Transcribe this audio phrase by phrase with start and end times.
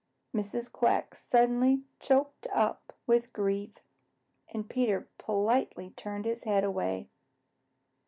[0.33, 0.71] Mrs.
[0.71, 3.73] Quack suddenly choked up with grief,
[4.51, 7.07] and Peter Rabbit politely turned his head away.